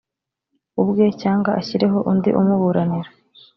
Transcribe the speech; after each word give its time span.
ubwe 0.81 1.05
cyangwa 1.21 1.51
ashyireho 1.59 1.97
undi 2.11 2.29
umuburanira 2.39 3.09